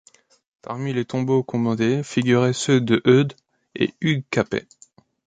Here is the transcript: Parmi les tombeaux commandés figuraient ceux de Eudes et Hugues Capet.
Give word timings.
Parmi 0.63 0.93
les 0.93 1.05
tombeaux 1.05 1.43
commandés 1.43 2.01
figuraient 2.01 2.53
ceux 2.53 2.81
de 2.81 3.03
Eudes 3.05 3.35
et 3.75 3.93
Hugues 4.01 4.25
Capet. 4.31 4.67